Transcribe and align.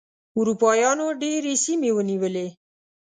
اروپایانو 0.37 1.07
ډېرې 1.21 1.53
سیمې 1.65 1.89
ونیولې. 1.93 2.47